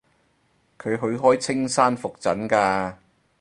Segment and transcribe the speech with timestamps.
[0.79, 2.95] 佢去開青山覆診㗎